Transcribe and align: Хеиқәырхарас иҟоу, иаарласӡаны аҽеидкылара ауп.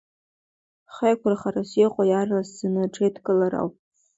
Хеиқәырхарас 0.93 1.71
иҟоу, 1.85 2.05
иаарласӡаны 2.07 2.79
аҽеидкылара 2.85 3.57
ауп. 3.61 3.75